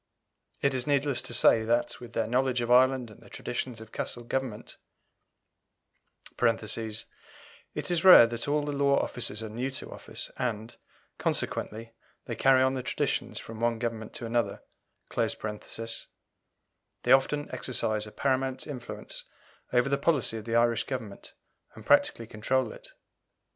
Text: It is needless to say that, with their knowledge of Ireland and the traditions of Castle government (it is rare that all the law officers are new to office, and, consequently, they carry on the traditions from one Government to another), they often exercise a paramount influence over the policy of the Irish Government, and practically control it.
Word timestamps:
It 0.63 0.73
is 0.73 0.87
needless 0.87 1.21
to 1.21 1.31
say 1.31 1.61
that, 1.61 1.99
with 1.99 2.13
their 2.13 2.25
knowledge 2.25 2.59
of 2.59 2.71
Ireland 2.71 3.11
and 3.11 3.21
the 3.21 3.29
traditions 3.29 3.79
of 3.79 3.91
Castle 3.91 4.23
government 4.23 4.77
(it 6.39 6.81
is 7.75 8.03
rare 8.03 8.25
that 8.25 8.47
all 8.47 8.63
the 8.65 8.71
law 8.71 8.97
officers 8.99 9.43
are 9.43 9.49
new 9.49 9.69
to 9.69 9.91
office, 9.91 10.31
and, 10.37 10.75
consequently, 11.19 11.93
they 12.25 12.35
carry 12.35 12.63
on 12.63 12.73
the 12.73 12.81
traditions 12.81 13.39
from 13.39 13.59
one 13.59 13.77
Government 13.77 14.11
to 14.15 14.25
another), 14.25 14.63
they 15.15 15.27
often 17.11 17.51
exercise 17.53 18.07
a 18.07 18.11
paramount 18.11 18.65
influence 18.65 19.25
over 19.71 19.87
the 19.87 19.99
policy 19.99 20.35
of 20.37 20.45
the 20.45 20.55
Irish 20.55 20.85
Government, 20.85 21.33
and 21.75 21.85
practically 21.85 22.25
control 22.25 22.71
it. 22.71 22.93